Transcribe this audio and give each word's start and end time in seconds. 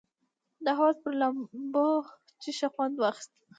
د 0.65 0.67
حوض 0.77 0.95
پر 1.03 1.13
لامبو 1.19 1.87
یې 2.43 2.51
ښه 2.57 2.67
خوند 2.73 2.95
واخیست. 2.97 3.31